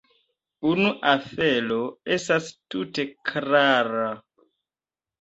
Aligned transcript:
Unu 0.69 0.93
afero 1.11 1.77
estas 2.17 2.51
tute 2.77 3.09
klara. 3.31 4.13